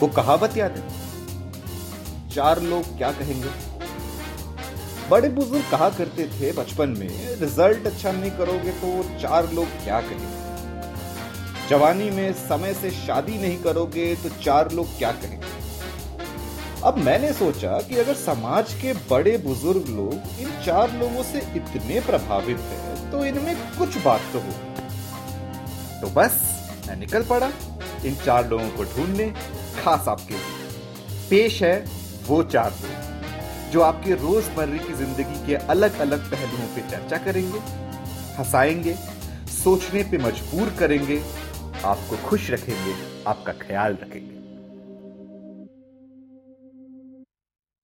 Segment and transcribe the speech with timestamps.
[0.00, 0.82] वो कहावत याद है?
[2.30, 3.48] चार लोग क्या कहेंगे?
[5.10, 7.08] बड़े बुज़ुर्ग कहा करते थे बचपन में,
[7.40, 10.36] रिज़ल्ट अच्छा नहीं करोगे तो चार लोग क्या कहेंगे?
[11.68, 15.46] जवानी में समय से शादी नहीं करोगे तो चार लोग क्या कहेंगे?
[16.84, 22.00] अब मैंने सोचा कि अगर समाज के बड़े बुज़ुर्ग लोग इन चार लोगों से इतने
[22.00, 24.52] प्रभावित हैं तो इनमें कुछ बात तो हो
[26.00, 26.40] तो बस,
[26.88, 27.50] मैं निकल पड़ा।
[28.06, 29.32] इन चार लोगों को ढूँढने
[29.78, 31.84] खास आपके लिए। पेश है
[32.26, 37.58] वो चार दोस्त जो आपके रोजमर्रे की ज़िंदगी के अलग अलग पहलुओं पर चर्चा करेंगे,
[38.38, 38.94] हंसाएँगे,
[39.54, 41.20] सोचने पे मजबूर करेंगे,
[41.84, 42.94] आपको खुश रखेंगे,
[43.26, 44.37] आपका ख्याल रखेंगे।